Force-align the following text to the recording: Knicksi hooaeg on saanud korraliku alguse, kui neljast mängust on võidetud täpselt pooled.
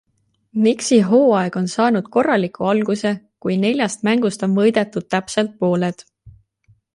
Knicksi 0.61 0.97
hooaeg 1.09 1.57
on 1.61 1.67
saanud 1.73 2.07
korraliku 2.15 2.69
alguse, 2.69 3.11
kui 3.47 3.59
neljast 3.65 4.09
mängust 4.09 4.47
on 4.49 4.57
võidetud 4.61 5.07
täpselt 5.17 5.55
pooled. 5.63 6.03